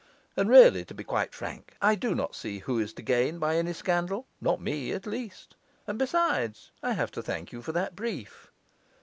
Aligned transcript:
And 0.35 0.49
really, 0.49 0.83
to 0.85 0.95
be 0.95 1.03
quite 1.03 1.31
frank, 1.31 1.77
I 1.79 1.93
do 1.93 2.15
not 2.15 2.33
see 2.33 2.57
who 2.57 2.79
is 2.79 2.91
to 2.93 3.03
gain 3.03 3.37
by 3.37 3.55
any 3.57 3.71
scandal; 3.71 4.25
not 4.41 4.59
me, 4.59 4.93
at 4.93 5.05
least. 5.05 5.55
And 5.85 5.99
besides, 5.99 6.71
I 6.81 6.93
have 6.93 7.11
to 7.11 7.21
thank 7.21 7.51
you 7.51 7.61
for 7.61 7.71
that 7.73 7.95
brief. 7.95 8.49